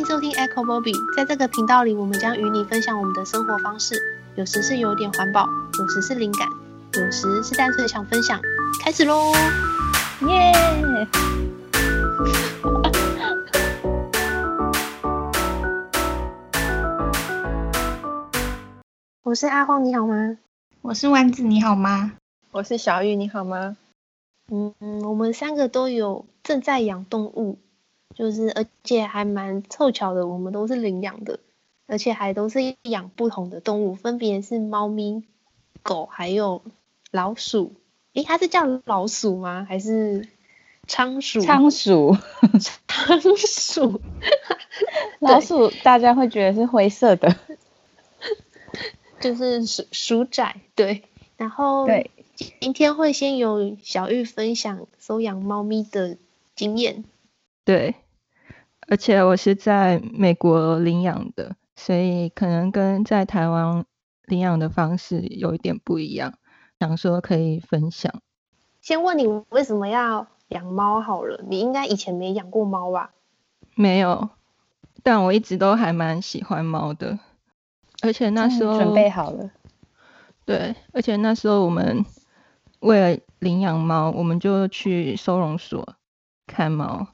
[0.00, 3.94] 迎收听 Echo Bobby，在这个频道里，我们将与你分享我们的生活方式，
[4.34, 5.46] 有时是有点环保，
[5.78, 6.48] 有时是灵感，
[6.94, 8.40] 有时是单纯想分享。
[8.82, 9.30] 开始喽！
[10.26, 10.54] 耶！
[19.22, 20.38] 我是阿荒，你好吗？
[20.80, 22.12] 我是丸子，你好吗？
[22.52, 23.76] 我是小玉，你好吗？
[24.50, 27.58] 嗯嗯，我们三个都有正在养动物。
[28.14, 31.40] 就是，而且还蛮凑巧的，我们都是领养的，
[31.86, 35.24] 而且还都是养不同的动物，分别是猫咪、
[35.82, 36.62] 狗还有
[37.10, 37.74] 老鼠。
[38.14, 39.64] 诶，它是叫老鼠吗？
[39.68, 40.28] 还是
[40.86, 41.40] 仓鼠？
[41.40, 42.16] 仓鼠，
[42.88, 44.00] 仓鼠。
[45.20, 47.36] 老鼠大家会觉得是灰色的，
[49.20, 50.56] 就是鼠鼠仔。
[50.74, 51.04] 对，
[51.36, 52.10] 然后对，
[52.60, 56.16] 今天会先由小玉分享收养猫咪的
[56.56, 57.04] 经验。
[57.70, 57.94] 对。
[58.88, 63.84] 而且我是在美国领养的，所以可能跟在台湾
[64.24, 66.34] 领养的方式有一点不一样，
[66.80, 68.12] 想说可以分享。
[68.80, 73.12] 先问你为什么要养猫好了，你应该以前没养过猫吧？
[73.76, 74.30] 没有，
[75.04, 77.20] 但我一直都还蛮喜欢猫的，
[78.02, 79.50] 而且那时候准备好了。
[80.44, 82.04] 对，而且那时候我们
[82.80, 85.94] 为了领养猫，我们就去收容所
[86.48, 87.06] 看猫，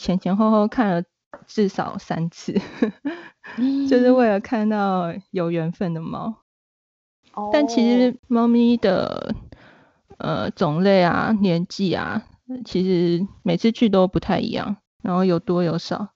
[0.00, 1.02] 前前后后看了。
[1.46, 2.52] 至少三次，
[3.88, 6.42] 就是为了看到有缘分的猫。
[7.32, 7.50] Oh.
[7.52, 9.34] 但其实猫咪的
[10.18, 12.26] 呃种类啊、年纪啊，
[12.64, 16.08] 其实每次去都不太一样，然后有多有少。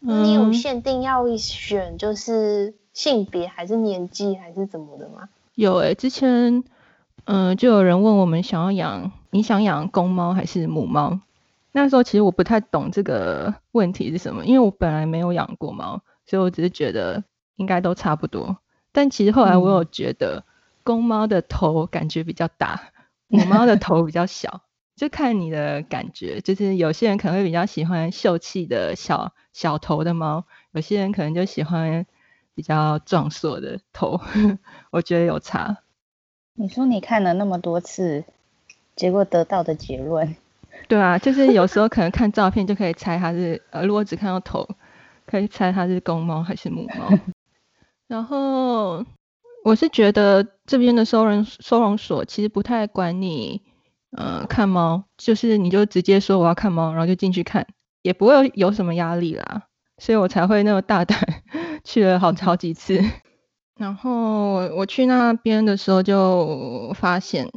[0.00, 5.28] 你有限定要选就是性别还是年纪还是怎么的吗？
[5.54, 6.64] 有诶、欸，之前
[7.24, 11.20] 嗯、呃、就有人问我们想要养，你想养公猫还是母猫？
[11.78, 17.22] 那时候其实我不太懂这个问题是什么，因为我本来没有养过猫，所以我只是觉得
[17.56, 18.56] 应该都差不多。
[18.92, 20.42] 但其实后来我有觉得，
[20.82, 22.80] 公猫的头感觉比较大，
[23.28, 24.62] 母猫的头比较小，
[24.96, 26.40] 就看你的感觉。
[26.40, 32.06] 就是有些人可能会比较喜欢秀气的小小头的猫，有些人可能就喜欢
[32.54, 34.18] 比较壮硕的头。
[34.90, 35.76] 我觉得有差。
[36.54, 38.24] 你说你看了那么多次，
[38.94, 40.36] 结果得到的结论？
[40.88, 44.68] 对啊，就是有时候可能看照片就可以猜它是，呃，如果只看到头，
[45.26, 47.10] 可以猜它是公猫还是母猫。
[48.06, 49.04] 然后
[49.64, 53.62] 我是觉得这边的收容收容所其实不太管你，
[54.16, 57.66] 呃，看猫，就是你就直接说我要看猫，然后就进去看，
[58.02, 59.64] 也不会有什么压力啦，
[59.98, 61.18] 所以我才会那么大胆
[61.82, 63.00] 去了好好几次。
[63.76, 67.50] 然后我去那边的时候就发现，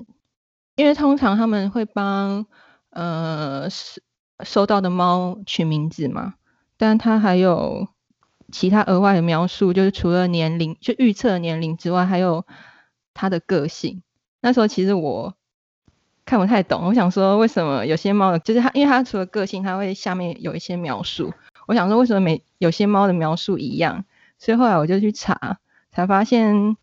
[0.75, 2.47] 因为通常他们会帮。
[2.91, 4.01] 呃，收
[4.43, 6.35] 收到的猫取名字嘛，
[6.77, 7.87] 但它还有
[8.51, 12.45] 其他额外的描述，就是除了年龄，就预测年龄之外，还有
[13.13, 14.01] 它的个性。
[14.41, 15.35] 那时候其实我
[16.25, 21.33] 看不太懂，我想说为什么有些猫，就是它，因为它除了个性，它会下面有一些描述。
[21.67, 24.05] 我想说为什么每有些猫的描述一样，
[24.39, 25.59] 所以后来我就去查，
[25.91, 26.75] 才发现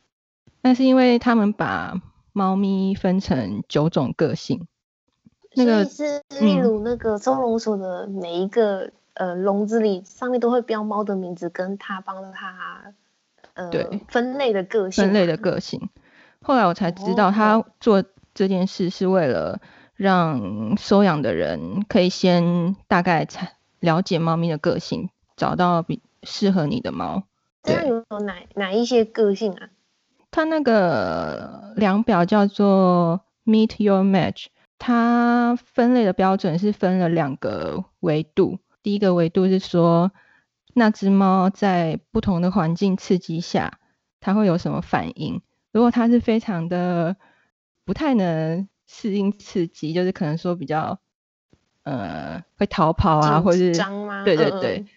[0.60, 2.00] 那是因为他们把
[2.32, 4.68] 猫咪分成九种个性。
[5.56, 12.92] 那个是例如那个收容所的每一个、嗯、呃笼子里上面都会标猫的名字，跟它帮了他
[13.54, 15.04] 呃对分类的个性。
[15.04, 15.88] 分类的个性。
[16.42, 19.60] 后来我才知道，他做这件事是为了
[19.94, 27.22] 让收养的人可以先大概才了解猫咪的个性，找到比适合你的猫。
[27.62, 29.70] 这样有哪哪一些个性啊？
[30.30, 34.48] 他那个量表叫做 Meet Your Match。
[34.78, 40.12] 它分类的标准是分了两个维度，第一个维度是说
[40.74, 43.78] 那只猫在不同的环境刺激下，
[44.20, 45.40] 它会有什么反应。
[45.72, 47.16] 如果它是非常的
[47.84, 51.00] 不太能适应刺激，就是可能说比较
[51.82, 53.72] 呃会逃跑啊，或者是
[54.24, 54.88] 对对对，嗯嗯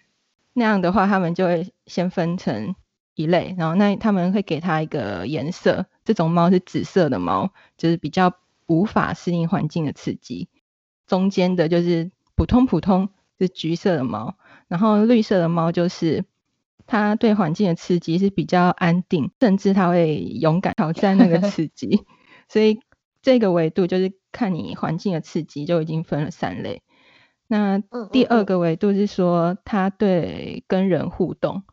[0.52, 2.74] 那样的话，他们就会先分成
[3.14, 8.34] 一类，然后那他们会给它一个颜色，这种猫是紫色的猫，就是比较。
[8.70, 10.48] 无法适应环境的刺激，
[11.08, 14.36] 中间的就是普通普通，是橘色的猫，
[14.68, 16.24] 然后绿色的猫就是
[16.86, 22.04] 它对环境的刺激是比较安定，甚至它会勇敢挑战那个 刺激，
[22.48, 22.78] 所以
[23.22, 26.82] 这个维度就是看你环境的刺激就已经分了三类。
[27.48, 27.80] 那
[28.12, 31.64] 第二个维度是说它对跟人互动，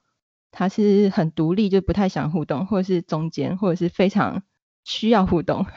[0.49, 4.41] 它是很独立，就不太想互动，或者是中间，或者是非常
[4.83, 5.67] 需要互动。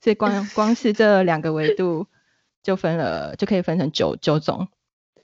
[0.00, 2.06] 所以光光是这两个维度
[2.62, 4.68] 就分了，就可以分成九九种。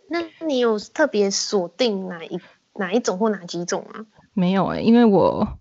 [0.08, 2.38] 那你有特别锁定哪一
[2.74, 4.06] 哪一种或哪几种吗？
[4.32, 5.58] 没有哎、欸，因为我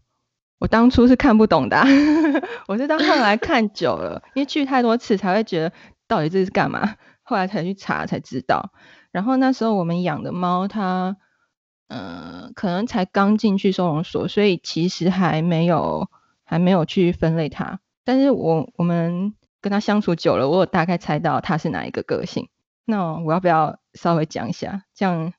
[0.59, 1.87] 我当初是看不懂的、啊，
[2.67, 5.71] 我是到后来看久了，因为去太多次才会觉得
[6.07, 8.71] 到底这是干嘛，后来才去查才知道。
[9.11, 11.17] 然后那时候我们养的猫，它
[11.87, 16.09] 嗯、呃、可能才刚进去收容所，所以其实还没有
[16.43, 17.79] 还没有去分类它。
[18.03, 22.49] 但是我我们跟他相处久了，我有大概猜到他是哪一个个性。
[22.85, 25.33] 那我要不要稍微讲一下，这样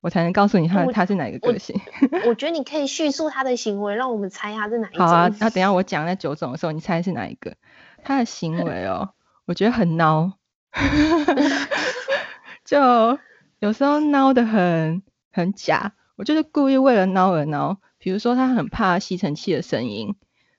[0.00, 1.80] 我才能告诉你他他是哪一个个性？
[2.24, 5.06] 我， 我觉得你可以叙述他的行为，让我们猜他是哪一种。
[5.06, 7.54] 好啊，那等一下我讲那九种的时候，你猜是哪一个？
[8.02, 9.10] 他的行为哦，
[9.44, 10.32] 我觉得很孬，
[12.64, 13.18] 就
[13.60, 15.92] 有时候孬的很很假。
[16.16, 20.16] 我就是故意为了孬而孬，比如说他很怕吸尘器的声音。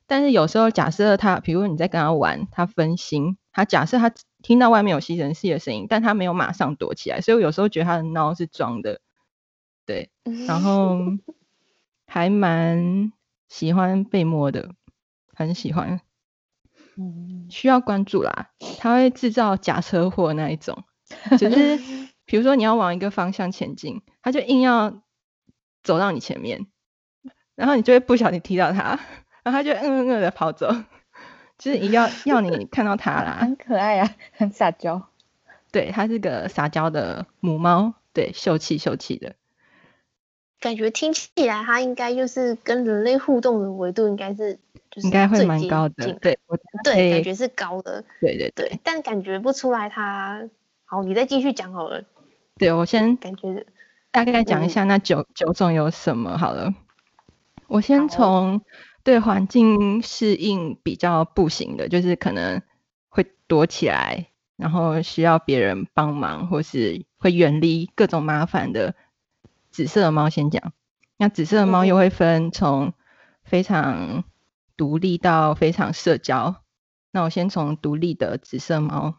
[0.09, 4.11] 但是有时候，假设他，比如你在跟他玩，他分心，他假设他
[4.41, 9.01] 听到外面有吸尘器的声音，但他没有马上躲起来，所以我有时候觉得他的孬是装的，
[9.85, 10.09] 对，
[10.47, 10.97] 然后
[12.07, 13.13] 还蛮
[13.49, 14.71] 喜欢被摸的，
[15.35, 16.01] 很喜欢，
[17.51, 20.83] 需要关注啦，他会制造假车祸那一种，
[21.37, 21.77] 就是
[22.25, 25.03] 比如说你要往一个方向前进，他就硬要
[25.83, 26.65] 走到你前面，
[27.53, 28.99] 然后你就会不小心踢到他。
[29.49, 30.71] 然后他就嗯嗯嗯的跑走，
[31.57, 35.09] 就是一要要你看到它啦， 很可爱啊，很撒娇。
[35.71, 39.33] 对，它是个撒娇的母猫，对，秀气秀气的。
[40.59, 44.59] 感觉听起来它应该就是跟人类互动的维度应该是，
[44.91, 46.13] 就是应该会蛮高的。
[46.21, 48.03] 对，我对，感觉是高的。
[48.21, 50.47] 对对对，对，但感觉不出来它。
[50.85, 52.03] 好，你再继续讲好了。
[52.59, 53.65] 对，我先感觉
[54.11, 56.75] 大概讲一下那九、嗯、九种有什么好了。
[57.65, 58.61] 我先从。
[59.09, 62.61] 对环境适应比较不行的，就是可能
[63.07, 68.93] 会躲起来，然后需要别人帮忙，或是会远离各种麻烦的
[69.71, 70.29] 紫色的猫。
[70.29, 70.73] 先讲，
[71.17, 72.93] 那紫色的猫又会分从
[73.43, 74.25] 非常
[74.77, 76.57] 独立到非常社交。
[77.09, 79.15] 那我先从独立的紫色猫，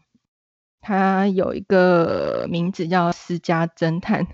[0.79, 4.25] 它有一个名字叫私家侦探。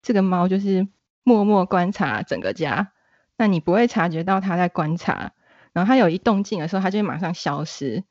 [0.00, 0.88] 这个猫就是
[1.22, 2.94] 默默观察整个家。
[3.36, 5.32] 那你不会察觉到它在观察，
[5.72, 8.04] 然后它有一动静的时候，它就会马上消失。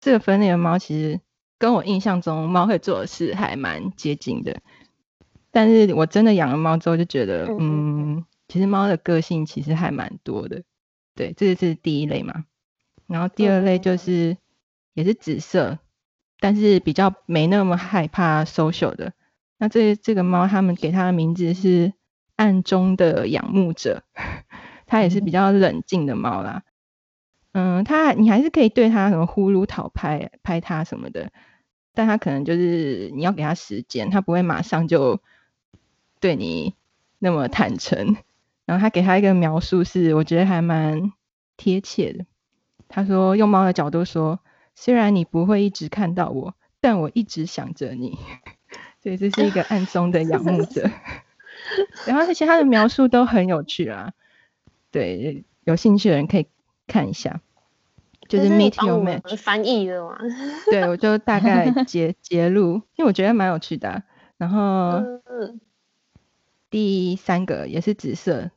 [0.00, 1.20] 这个分类的猫其实
[1.58, 4.60] 跟我印象中猫会做的事还蛮接近的，
[5.50, 10.62] 但是我真的养了猫之后就觉得，嗯，其实猫的个性其实还蛮多的。
[11.14, 12.44] 对，这是第一类嘛。
[13.06, 14.36] 然后第二类就是
[14.92, 15.78] 也是紫色，
[16.40, 19.14] 但是比较没那么害怕 social 的。
[19.58, 21.94] 那这这个猫，他们给它的名字是
[22.36, 24.02] 暗中的仰慕者。
[24.86, 26.62] 它也是比较冷静的猫啦，
[27.52, 31.30] 嗯，它你还是可以对它什么呼噜讨拍拍它什么的，
[31.92, 35.20] 但它可能就是你要给它时间，它不会马上就
[36.20, 36.74] 对你
[37.18, 38.16] 那么坦诚。
[38.64, 41.12] 然后他给他一个描述是，我觉得还蛮
[41.56, 42.26] 贴切的。
[42.88, 44.40] 他说用猫的角度说，
[44.74, 48.18] 虽然你不会一直看到我，但我一直想着你。
[49.00, 50.90] 所以这是一个暗中的仰慕者。
[52.08, 54.12] 然后这些他的描述都很有趣啊。
[54.96, 56.46] 对，有兴趣的人可以
[56.86, 57.42] 看一下，
[58.30, 60.16] 就是 Meet Your Match 翻译的嘛。
[60.72, 64.02] 对，我就大概截 截录，因为我觉得蛮有趣的啊。
[64.38, 65.02] 然后
[66.70, 68.50] 第三个也是紫色，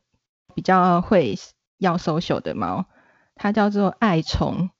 [0.54, 1.38] 比较会
[1.76, 2.86] 要 social 的猫，
[3.34, 4.70] 它叫做爱虫，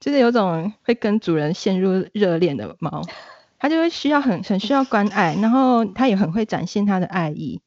[0.00, 3.02] 就是有种会跟主人陷入热恋的猫，
[3.58, 7.60] 它就会需要很很需要关爱，然后它也很会展现它的爱意。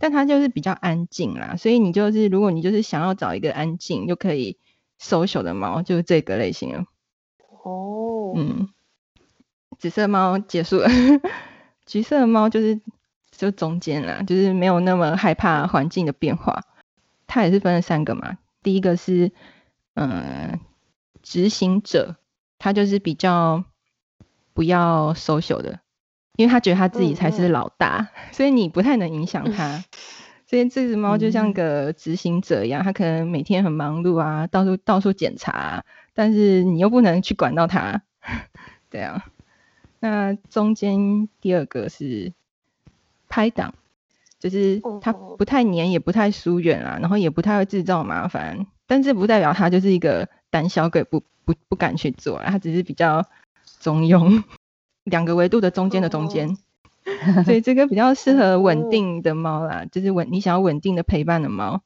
[0.00, 4.56] 但它就是比较安静啦，所以你就是如果你就是想要找一个安静又可以
[5.00, 6.84] social 的猫，就是这个类型了。
[7.62, 8.68] 哦，嗯，
[9.78, 10.88] 紫色猫结束了，
[11.86, 12.80] 橘色猫就是
[13.30, 16.64] 就中间啦，就是没有那么害怕环境的变化。
[17.26, 19.30] 它也是分了三个嘛，第一个是
[19.94, 20.58] 嗯
[21.22, 22.16] 执行者，
[22.58, 23.64] 它就是比较
[24.52, 25.80] 不要 social 的。
[26.40, 29.76] 因为他觉得他自己才是老大，嗯嗯，所以你不太能影响他。
[29.76, 29.84] 嗯、
[30.46, 38.00] 所以这只猫就像个执行者一样，它可能每天很忙碌啊，到处到处检查，啊，但是你又不能去管到它。
[38.88, 39.26] 对啊。
[39.98, 42.32] 那中间第二个是
[43.28, 43.74] 拍档，
[44.38, 53.26] 就是它不太黏，也不太疏远啊，然后也不太会制造麻烦，但这不代表它就是一个胆小鬼，不不不敢去做，啊它只是比较
[53.78, 54.42] 中庸。
[55.10, 56.56] 两个维度的中间的中间，
[57.44, 61.82] 所以这个比较适合稳定的猫啦，就是稳你想要稳定的陪伴的猫。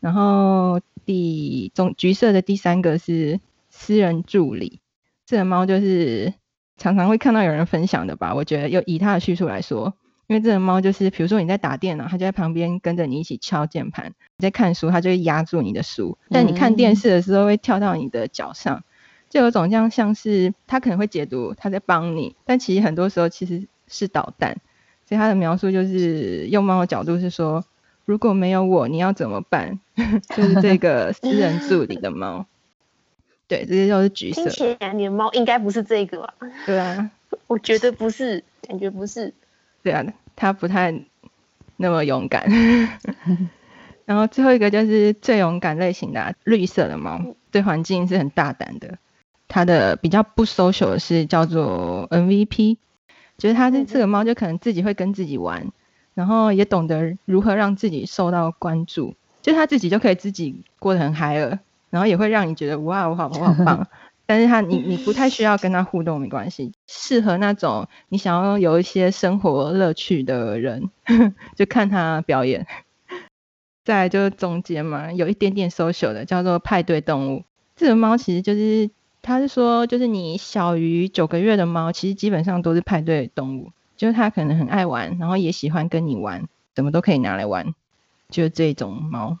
[0.00, 3.40] 然后第中橘色的第三个是
[3.70, 4.80] 私人助理，
[5.24, 6.34] 这个猫就是
[6.76, 8.34] 常常会看到有人分享的吧？
[8.34, 9.94] 我觉得，又以它的叙述来说，
[10.26, 16.18] 因为这个猫就是，比如说你在打电脑，它就在旁边跟着你一起敲键盘；你在看书，它就会压住你的书。
[16.28, 18.84] 但你看电视的时候，会跳到你的脚上，
[19.34, 24.58] 就有种这样像是他可能会解读他在帮你，但其实很多时候其实是捣蛋。
[25.06, 27.64] 所以他的描述就是用猫的角度是说，
[28.04, 29.80] 如果没有我，你要怎么办？
[30.36, 32.46] 就是这个私人助理的猫。
[33.48, 34.44] 对，这些都是橘色。
[34.44, 36.34] 听起来你的猫应该不是这个吧？
[36.64, 37.10] 对啊，
[37.48, 39.34] 我觉得不是，感觉不是。
[39.82, 40.94] 对啊，它不太
[41.76, 42.48] 那么勇敢。
[44.06, 48.96] 然后最后一个就是最勇敢类型的、啊、绿色的猫，对环境是很大胆的。
[49.54, 52.76] 它的比较不 social 的是叫做 MVP，
[53.38, 55.70] 就是它这这个猫就可能自己会跟自己玩，
[56.14, 61.60] 然后也懂得如何让自己受到关注，就它自己就可以自己过得很嗨了。
[61.90, 63.86] 然后也会让你觉得哇，我好我好棒，
[64.26, 70.90] 但是它你你不太需要跟它互动没关系，适合那种你想要有一些生活乐趣的人，
[71.54, 72.66] 就看它表演。
[73.84, 77.44] 再来就是中间嘛，有一点点 social 的叫做派对动物。
[77.76, 78.90] 这个猫其实就是，
[79.24, 87.74] 他是说就是你小于九个月的猫，其实基本上都是派对动物，就是它可能很爱玩，然后也喜欢跟你玩，什么都可以拿来玩，
[88.28, 89.38] 就是这种猫。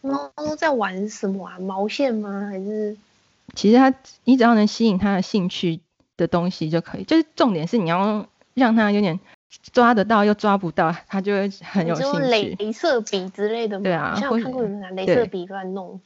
[0.00, 1.58] 猫都在玩什么啊？
[1.60, 2.48] 毛线吗？
[2.50, 2.96] 还是？
[3.54, 5.80] 其实它，你只要能吸引它的兴趣
[6.16, 7.04] 的东西就可以。
[7.04, 9.18] 就是重点是你要让它有点
[9.72, 12.56] 抓得到又抓不到，它就会很有兴趣。
[12.58, 13.84] 镭射笔之类的吗？
[13.84, 16.00] 对啊，像我看过有人拿镭射笔乱弄。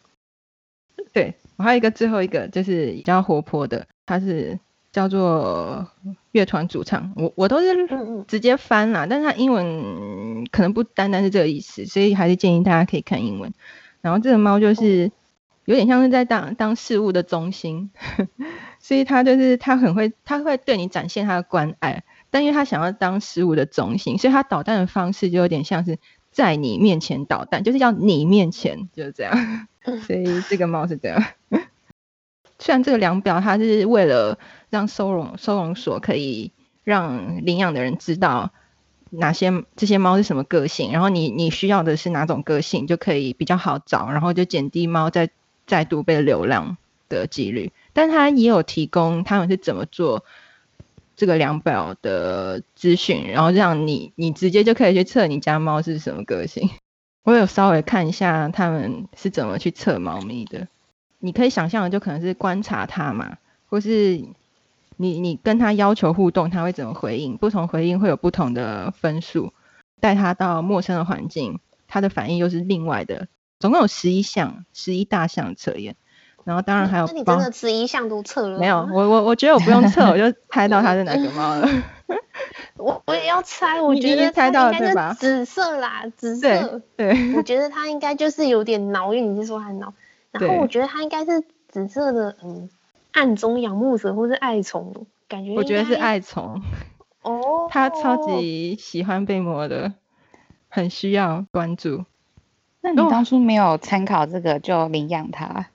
[0.94, 4.58] 对，对我还有一个最后一个就是比较活泼的，它是
[4.90, 5.86] 叫做
[6.32, 7.12] 乐团主唱。
[7.14, 7.68] 我我都是
[8.26, 13.52] 直接翻啦，但是它英文可能不单单是这个意思，所以还是建议大家可以看英文。
[14.00, 15.12] 然后这个猫就是
[15.66, 17.92] 有点像是在当当事物的中心，
[18.80, 25.96] 所以它就是它很会，它会对你展现它的关爱，但因为它想要当事物的中心，所以它捣蛋的方式就有点像是
[26.32, 29.68] 在你面前捣蛋，就是要你面前就是这样。
[30.06, 31.20] 所以这个猫是这样。
[32.62, 34.38] 虽然这个量表它是为了
[34.70, 36.52] 让收容收容所可以
[36.84, 38.50] 让领养的人知道。
[39.14, 40.90] 哪些这些猫是什么个性？
[40.90, 45.28] 然后你你需要的是哪种个性，就可以比较好找，然后就减低猫再
[45.66, 46.78] 再度被流浪
[47.10, 47.72] 的几率。
[47.92, 50.24] 但它也有提供他们是怎么做
[51.14, 56.70] 这个量表的资讯，然后让你你直接就可以去测你家猫是什么个性。
[57.22, 60.68] 我有稍微看一下他们是怎么去测猫咪的，
[61.22, 63.38] 你可以想象的就可能是观察它嘛，
[63.70, 64.22] 或是。
[64.98, 67.36] 你你跟他要求互动，他会怎么回应？
[67.36, 69.52] 不同回应会有不同的分数。
[69.98, 73.26] 带他到陌生的环境，他的反应又是另外的。
[73.58, 75.96] 总共有十一项，十一大项测验。
[76.44, 78.58] 然后当然还有，那你真的十一项都测了？
[78.60, 81.68] 没有，我我我觉得我不用测，我就猜到他是哪个猫了。
[82.76, 85.14] 我我也要猜，我觉得猜到对吧？
[85.18, 86.80] 紫色啦，紫色。
[86.96, 87.12] 对。
[87.12, 89.92] 对我觉得他应该就是有点挠，因为你是说他恼。
[90.32, 92.68] 然后我觉得他应该是紫色的，嗯。
[93.14, 96.62] 暗中仰慕者或是爱宠，感觉我觉得是爱宠
[97.20, 99.92] 哦，他超级喜欢被摸的，
[100.70, 102.06] 很需要关注。
[102.80, 105.66] 那你当初没有参考这个就领养他，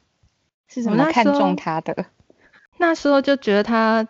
[0.68, 2.08] 是怎么看中他的？
[2.78, 4.08] 那时候就觉得他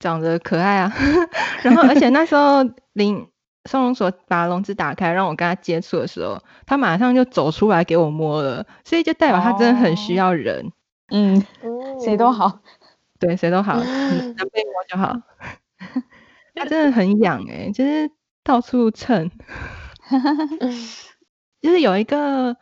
[0.00, 0.92] 长得可爱啊，
[1.62, 3.28] 然后而且那时候领
[3.68, 10.66] 收容所把笼子打开让我跟他接触的时候，他马上就走出来给我摸了，所以就代表他真的很需要人。
[10.66, 10.72] 哦
[11.10, 11.46] 嗯，
[12.00, 12.60] 谁都好，
[13.20, 15.14] 对，谁都好，能被摸就好。
[16.54, 18.10] 他真的很痒哎、欸，就是
[18.42, 19.30] 到处蹭。
[21.60, 22.56] 就是有一个，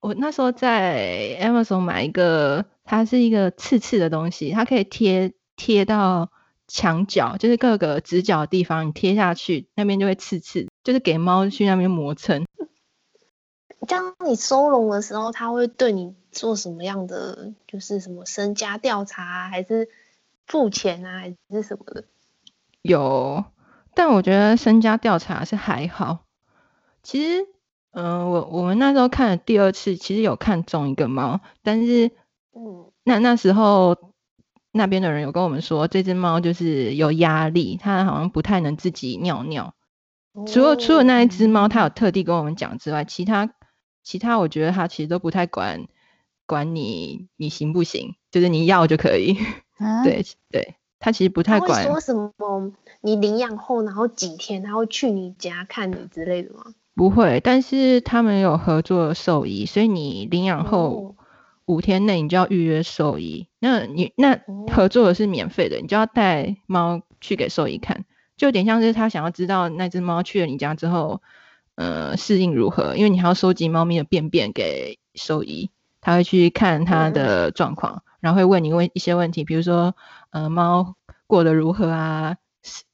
[0.00, 6.30] 我那时候在 Amazon 买一个，它是一个刺刺的东西，它可以贴贴到
[6.68, 12.44] 墙角，就是各个直角的地方，你贴下去那边就会刺刺，就是给猫去那边磨蹭。
[13.86, 17.52] 这样你收容的时候，它会对你做什么样的？
[17.68, 19.88] 就是什么身家调查，还是
[20.46, 22.04] 付钱啊，还是什么的？
[22.82, 23.44] 有，
[23.94, 26.24] 但我觉得身家调查是还好。
[27.02, 27.46] 其实，
[27.92, 32.10] 嗯、呃，我我们那时候看了第二次，其实有看中一个猫，但是，
[32.52, 33.96] 嗯，那那时候
[34.76, 39.74] 那边的人有跟我们说，这只猫就是有压力，它好像不太能自己尿尿。
[40.32, 43.52] 哦、除了除了那一只猫，它有特地跟我们讲之外，其他。
[44.02, 45.88] 其他我觉得它其实都不太管
[46.46, 49.36] 管你你行不行，就是你要就可以。
[49.78, 51.84] 啊、对对，它其实不太管。
[51.84, 52.72] 说什么？
[53.00, 56.66] 你领养后然后几天它会去你家看你之类的吗？
[56.94, 61.16] 不会，但是他们有合作兽医，所以你领养后
[61.66, 63.48] 五天内你就要预约兽医。
[63.58, 64.40] 那你那
[64.72, 68.04] 合作的是免费的，你就要带猫去给兽医看。
[68.36, 71.22] 就有点像是他想要知道那只猫去了你家之后，
[71.74, 75.70] 呃，适应如何，因为你还要收集猫咪的便便给兽医，
[76.00, 79.96] 他会去看它的状况，嗯、然后会问你问一些问题，比如说，
[80.30, 80.96] 呃，猫
[81.26, 82.36] 过得如何啊，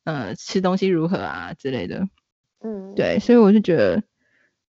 [0.04, 2.08] 呃，吃东西如何啊之类的。
[2.62, 4.04] 嗯，对，所以我就觉得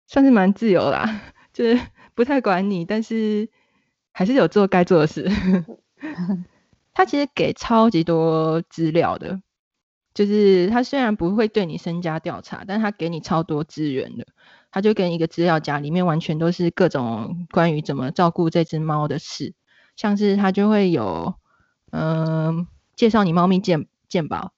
[0.08, 1.79] 算是蛮自由啦， 就是
[2.15, 3.50] 不太管你，但是
[4.12, 5.30] 还是有做该做的事。
[6.94, 9.41] 他其实给超级多资料的，
[10.13, 14.27] 就是他虽然不会对你身家调查，但他给你超多资源的。
[14.74, 19.53] 他就给你一个资料夹，里面完全都是各种关于怎么照顾这只猫的事，
[19.98, 21.36] 像是他就会有，
[21.91, 24.53] 嗯、呃，介绍你猫咪健健保。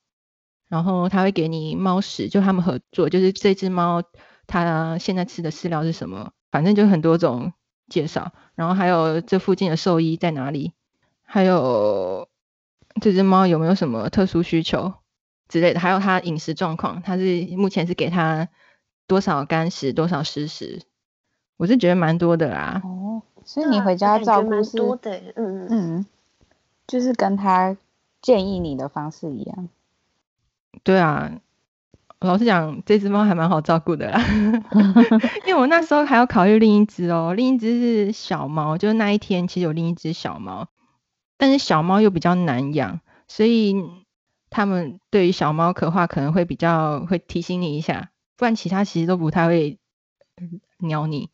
[0.69, 4.03] 然后他会给你猫屎，就他们合作，就是这只猫
[4.47, 7.53] 它现在吃的饲料是什么，反正就很多种
[7.87, 8.31] 介绍。
[8.55, 10.73] 然后还有这附近的兽医在哪里，
[11.23, 12.27] 还有
[13.01, 14.93] 这只猫有没有什么特殊需求
[15.49, 18.47] 之类的，还有它饮食状况，它是目前是给它
[19.07, 20.81] 多少干食，多少湿食，
[21.57, 22.81] 我是觉得蛮多的啦。
[22.83, 26.05] 哦，所以你回家照顾是多的，嗯嗯，
[26.85, 27.75] 就是跟他
[28.21, 29.69] 建议你的方式一样。
[30.83, 31.39] 对啊，
[32.23, 34.21] 老实讲，这只猫还蛮好照顾的啦，
[35.45, 40.67] 因为我那时候还要考虑另一只哦，另一只是小猫，就是那一天其实有另一只小猫，
[41.37, 43.75] 但是小猫又比较难养，所以
[44.49, 49.77] 他们对于小猫可话可能会比较会提醒你一下，不然其他其实都不太会
[50.79, 51.29] 鸟你。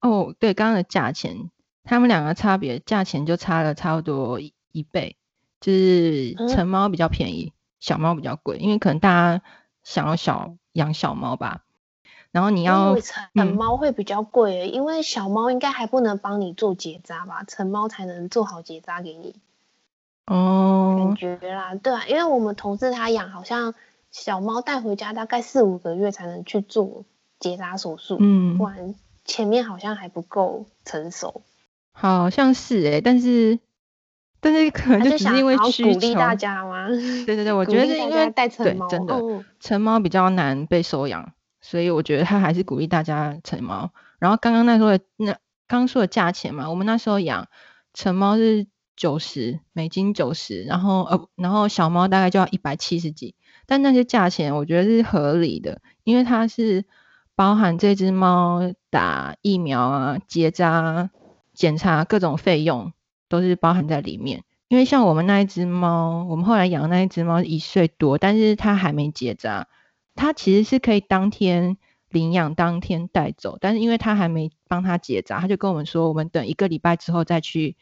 [0.00, 1.50] 哦，对，刚刚的价钱，
[1.84, 5.16] 他们两个差别价钱就差了差不多一倍，
[5.60, 7.52] 就是成猫比较便宜。
[7.54, 9.42] 嗯小猫比较贵，因为可能大家
[9.84, 11.62] 想要小养小猫吧。
[12.30, 19.34] 然后你要成猫会比较贵，嗯，因为小猫应该还不能帮你做结扎吧，成猫才能做好结扎给你。
[20.26, 23.74] 哦，感觉啦，对啊，因为我们同事他养，好像
[24.10, 27.04] 小猫带回家大概四五个月才能去做
[27.38, 28.94] 结扎手术，嗯，不然
[29.26, 31.42] 前面好像还不够成熟。
[31.92, 33.58] 好像是诶、欸，但是。
[34.42, 36.88] 但是可能就只是因为需求，鼓励大家吗？
[37.24, 39.14] 对 对对， 我觉得是因为带成猫，真的
[39.60, 43.92] 成猫比较难被收养，所以我觉得他还是鼓励大家成猫。
[44.18, 45.36] 然后刚刚那说的那
[45.68, 47.46] 刚说的价钱嘛，我们那时候养
[47.94, 56.84] 成猫是九十美金九十，然后呃然后小猫大概就要一百七十几，但那些价钱我觉得是合理的，因为它是
[57.36, 61.10] 包含这只猫打疫苗啊、结扎、
[61.54, 62.92] 检查各种费用。
[63.32, 69.68] 都是包含在里面，因为像我们那一只猫，我们后来养的那一只猫一岁多，但是它还没结扎，
[70.14, 71.78] 它其实是可以当天
[72.10, 77.74] 领养，当天带走，但是因为它还没帮它结扎，他就跟我们说，我们等一个礼拜之后再去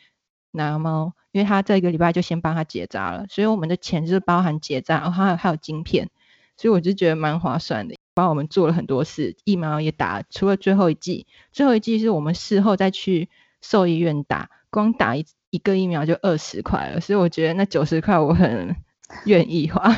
[0.53, 6.09] 拿猫，因为他这一个礼拜就先帮它结扎了，所以我们的钱就是包含结扎，然后还有还有晶片，
[6.57, 13.29] 所以我就觉得蛮划算的，帮我们做了很多事，疫苗也打，除了最后一剂，最后一剂是我们事后再去
[13.61, 15.27] 兽医院打，光打一。
[15.51, 18.77] 一个疫苗就二十块了，所以我觉得那九十块我很
[19.25, 19.95] 愿意花。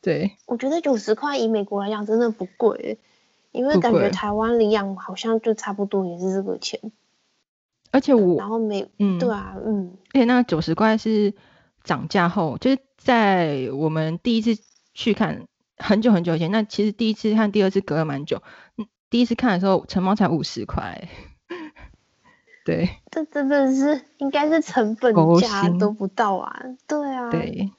[0.00, 2.98] 对，我觉得九十块以美国来讲真的不贵，
[3.50, 6.80] 因为感觉台湾领养好像就差不多也是这个钱。
[7.90, 11.34] 而且我然后没嗯对啊嗯，而且那九十块是
[11.82, 18.42] 涨价后，就是在我们第一次去看很久很久以前，那其实第一次看第二次隔了蛮久，
[19.10, 21.08] 第一次看的时候成猫才五十块。
[22.66, 26.60] 对，这真的是应该是成本价都不到啊！
[26.88, 27.70] 对啊，对，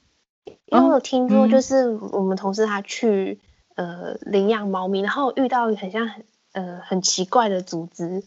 [0.46, 3.42] 因为我有听说，就是我们同事他去、
[3.76, 6.24] 嗯、呃领养猫咪，然后遇到很像很
[6.54, 8.24] 呃很奇怪的组织，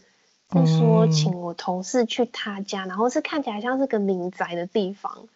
[0.51, 5.27] 就说请我同事去他家，嗯、然后是看起来像是个民宅的地方，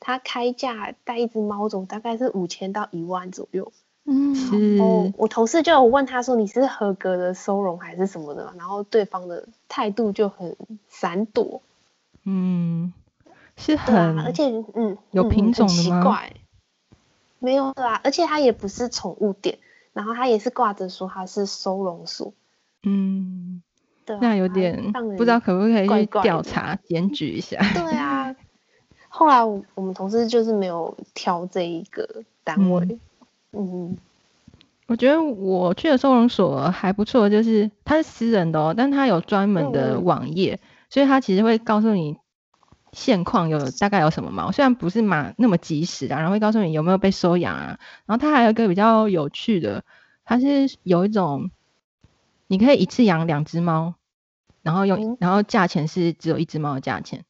[0.00, 3.72] 他开价带一只猫走，大概是五千到一万左右。
[4.06, 4.34] 嗯，
[4.76, 10.56] 然后我同事就有问他说，你是合格的收容还是什么的，然后对方的态度就很
[10.88, 11.62] 闪躲。
[12.24, 12.92] 嗯，
[13.56, 15.78] 是很，啊、而且嗯，有品种的吗？
[15.78, 16.32] 嗯、奇怪，
[17.38, 19.58] 没有啦，而且他也不是宠物店，
[19.94, 22.34] 然后他也是挂着说他是收容所。
[22.82, 23.62] 嗯，
[24.04, 27.58] 对、啊，那有点不知道可不可以去调查检举一下。
[27.72, 28.36] 对啊，
[29.08, 32.84] 后来我我们同事就是没有挑这一个单位。
[32.90, 33.00] 嗯
[33.56, 33.96] 嗯，
[34.86, 42.16] 我觉得我去的收容所还不错，就是它是私人的哦，但它有专门的网页，嗯，所以它其实会告诉你
[42.92, 47.78] 现况有大概有什么猫，虽然不是蛮那么及时啊，然后会告诉你有没有被收养啊。
[48.06, 49.84] 然后它还有一个比较有趣的，
[50.24, 51.50] 它是有一种
[52.46, 53.94] 你可以一次养两只猫，
[54.62, 57.24] 然后用，然后价钱是只有一只猫的价钱。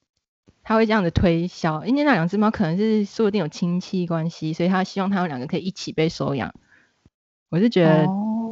[0.64, 6.52] 他会这样子推销，因为那两只猫可能是说不定有亲戚关系，所以他希望他们两个可以一起被收养。
[7.50, 7.98] 我是觉得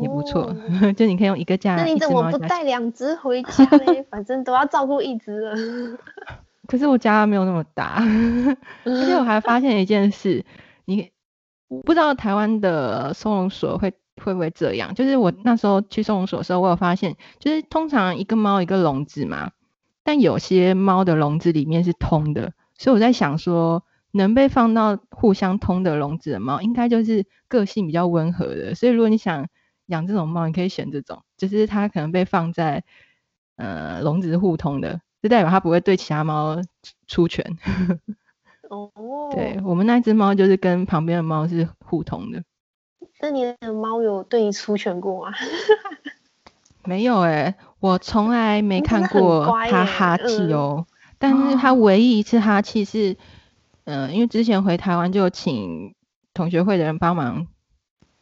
[0.01, 1.75] 也不错，哦、 就你可以用一个家。
[1.75, 4.05] 那你怎么不带两只回家呢？
[4.11, 5.57] 反正都要照顾一只了。
[6.69, 7.97] 可是我家没有那么大，
[8.85, 10.45] 而且我还发现一件事，
[10.85, 11.11] 你
[11.85, 14.95] 不知道台湾的收容所会会不会这样？
[14.95, 19.51] 就是我那时候去收容所的时候，我有发现，就是通常一个猫一个笼子嘛。
[20.05, 28.75] 但有些猫的笼子里面是通的，所以我在想说，能被放到互相通的笼子的猫，应该就是个性比较温和的。
[28.75, 29.49] 所以如果你想
[29.87, 32.85] 养这种猫，你可以选这种，就是它可能被放在
[33.57, 36.61] 呃笼子是互通的，就代表它不会对其他猫
[37.07, 37.57] 出拳。
[38.71, 38.91] 哦，
[39.33, 42.43] 对，我们那只猫就是跟旁边的猫是互通的。
[43.21, 45.33] 那你的猫有对你出拳过吗？
[46.85, 50.85] 没有哎、欸，我从来没看过它哈气哦。
[50.89, 53.17] 嗯、但是它唯一一次哈气是，
[53.85, 55.95] 嗯、呃，因为之前回台湾就请
[56.35, 57.47] 同学会的人帮忙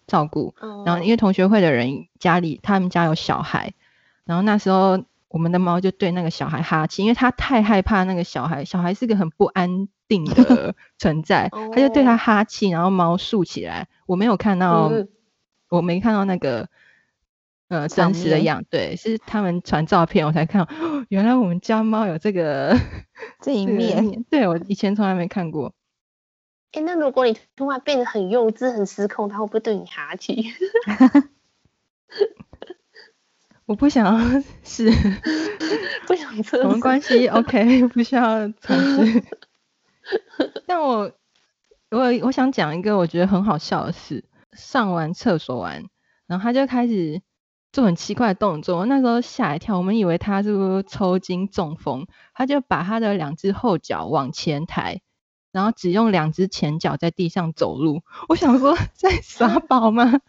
[0.07, 3.73] 照顾，嗯、然后因为同学会的人家里他们家有小孩，
[4.25, 15.09] 然后那时候我们的猫就对那个小孩哈气，因为它太害怕那个小孩，小孩是个很不安定的 存在，它就对它哈气，然后猫竖起来，我没有看到，嗯、
[15.71, 16.69] 我没看到那个。
[17.71, 20.75] 呃，真实的样，对，是他们传照片我才看到，
[21.09, 22.77] 原来我们家猫有这个
[23.41, 25.73] 这一面，对，我以前从来没看过。
[26.73, 30.47] 哎、欸，那如果你突然变得很幼稚、很失控，它会不会对你哈气？
[33.67, 34.19] 我不想要
[34.65, 34.91] 是，
[36.09, 36.65] 不想测试。
[36.65, 39.23] 我们关系 OK，不需要尝试。
[40.67, 41.13] 但我
[41.93, 45.85] 我我想讲一个我觉得很好笑的事，上完厕所完，
[46.27, 47.23] 然后他就开始。
[47.73, 55.01] 做很奇怪的动作，那时候吓一跳，我们以为他是不是抽筋中风，他就把他的两只后脚往前抬，
[55.53, 58.03] 然后只用两只前脚在地上走路。
[58.29, 60.21] 我想说 在耍 宝吗？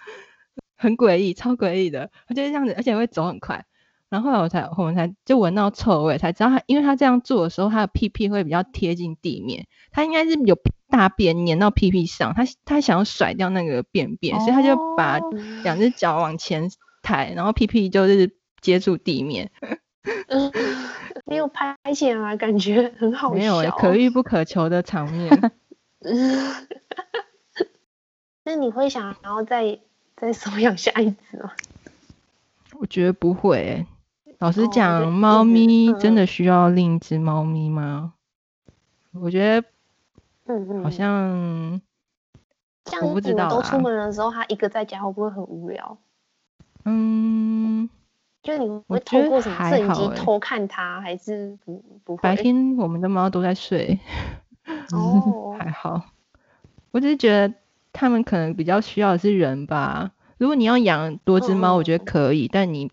[0.76, 2.12] 很诡异，超诡异的。
[2.28, 3.66] 他就是这样子，而且会走很快。
[4.10, 10.56] 然后后来我才我们才就闻到臭味，才知道他，因为他这样做的时候，他的屁屁会比较贴近地面，他应该是有
[10.90, 15.18] 大便粘到屁屁上，他他想要甩掉那个便便，所以他就把
[15.64, 16.70] 两只脚往前。
[17.02, 19.52] 抬，然后屁屁就是接触地面。
[20.28, 20.52] 嗯，
[21.26, 23.36] 没有拍起来感觉很好笑。
[23.36, 25.52] 没有、欸，可遇不可求的场面。
[28.44, 29.80] 那你会想然后再
[30.16, 31.52] 再收养下一只吗？
[32.80, 33.88] 我觉得不会、欸。
[34.40, 38.14] 老实讲，哦、猫咪真的需要另一只猫咪吗？
[39.14, 39.68] 嗯、我觉得，
[40.82, 41.80] 好像，
[42.86, 43.50] 像我不知道。
[43.50, 46.00] 都出门的时候，它一个在家会不会很无聊？
[46.86, 47.90] 嗯，
[48.42, 52.22] 就你会透过什么摄影机偷看它，还是不不会？
[52.22, 54.00] 白天我们的猫都在睡，
[54.94, 56.02] 哦，还好。
[56.92, 57.54] 我只是觉得
[57.94, 60.12] 它们可能比较需要的是人吧。
[60.38, 62.92] 如果你要养多只猫，我觉得可以，嗯、但你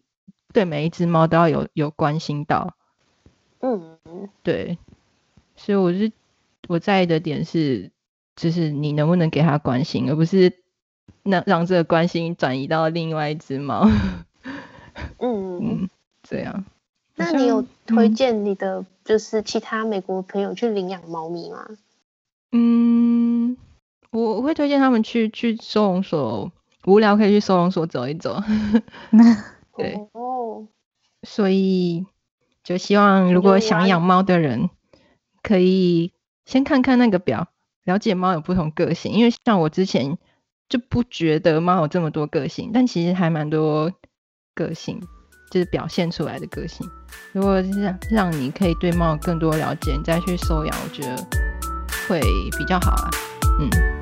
[0.52, 2.74] 对每一只猫都要有有关心到。
[3.60, 3.98] 嗯，
[4.42, 4.78] 对。
[5.56, 6.12] 所以我是
[6.68, 7.90] 我在意的点是，
[8.36, 10.52] 就是你能不能给它关心，而不是。
[11.22, 13.88] 那让这个关心转移到另外一只猫。
[15.18, 15.88] 嗯 嗯，
[16.22, 16.64] 这样。
[17.14, 21.68] 那你有推荐你的就是其他美国朋友去领养猫咪吗？
[22.52, 23.56] 嗯，
[24.10, 26.50] 我我会推荐他们去去收容所，
[26.84, 28.42] 无聊可以去收容所走一走。
[29.76, 30.66] 对哦，
[31.22, 32.06] 所以
[32.64, 34.70] 就希望如果想养猫的人，
[35.42, 36.12] 可以
[36.44, 37.48] 先看看那个表，
[37.84, 40.18] 了解猫有不同个性，因为像我之前。
[40.68, 43.90] 就不觉得猫有这么多个性，但其实还蛮多
[44.54, 45.00] 个性，
[45.50, 46.86] 就是表现出来的个性。
[47.32, 51.16] 如果让让你可以对猫更多了解，你再去收养，我觉得
[52.08, 52.20] 会
[52.58, 53.10] 比较好啊。
[53.60, 53.97] 嗯。